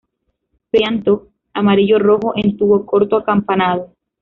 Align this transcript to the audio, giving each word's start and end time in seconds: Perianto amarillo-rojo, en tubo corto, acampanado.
Perianto 0.71 1.27
amarillo-rojo, 1.53 2.33
en 2.35 2.57
tubo 2.57 2.87
corto, 2.87 3.17
acampanado. 3.17 3.91